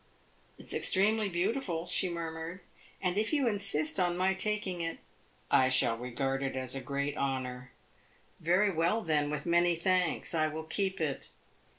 "It 0.57 0.71
's 0.71 0.73
extremely 0.73 1.29
beautiful," 1.29 1.85
she 1.85 2.09
murmured, 2.09 2.61
"and 3.03 3.19
if 3.19 3.31
you 3.31 3.47
insist 3.47 3.99
on 3.99 4.17
my 4.17 4.33
taking 4.33 4.81
it" 4.81 4.97
"I 5.51 5.69
shall 5.69 5.95
regard 5.95 6.41
it 6.41 6.55
as 6.55 6.73
a 6.73 6.81
great 6.81 7.15
honor." 7.17 7.71
"Very 8.39 8.71
well, 8.71 9.01
then; 9.03 9.29
with 9.29 9.45
many 9.45 9.75
thanks, 9.75 10.33
I 10.33 10.47
will 10.47 10.63
keep 10.63 10.99
it." 10.99 11.27